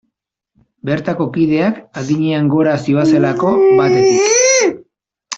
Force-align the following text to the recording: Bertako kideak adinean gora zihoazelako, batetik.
Bertako 0.89 1.25
kideak 1.35 1.75
adinean 2.01 2.49
gora 2.53 2.73
zihoazelako, 2.87 3.51
batetik. 3.81 4.79